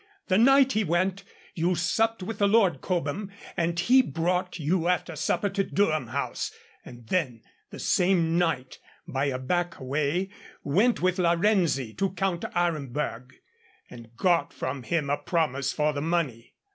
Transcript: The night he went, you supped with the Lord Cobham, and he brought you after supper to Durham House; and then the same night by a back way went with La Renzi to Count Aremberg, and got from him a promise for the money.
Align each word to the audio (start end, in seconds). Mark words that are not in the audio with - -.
The 0.29 0.37
night 0.39 0.71
he 0.71 0.83
went, 0.83 1.23
you 1.53 1.75
supped 1.75 2.23
with 2.23 2.39
the 2.39 2.47
Lord 2.47 2.81
Cobham, 2.81 3.29
and 3.55 3.79
he 3.79 4.01
brought 4.01 4.57
you 4.57 4.87
after 4.87 5.15
supper 5.15 5.47
to 5.49 5.63
Durham 5.63 6.07
House; 6.07 6.51
and 6.83 7.07
then 7.09 7.43
the 7.69 7.77
same 7.77 8.35
night 8.35 8.79
by 9.07 9.25
a 9.25 9.37
back 9.37 9.79
way 9.79 10.29
went 10.63 11.03
with 11.03 11.19
La 11.19 11.35
Renzi 11.35 11.95
to 11.99 12.13
Count 12.13 12.45
Aremberg, 12.55 13.31
and 13.91 14.09
got 14.17 14.53
from 14.53 14.81
him 14.81 15.07
a 15.11 15.17
promise 15.17 15.71
for 15.71 15.93
the 15.93 16.01
money. 16.01 16.55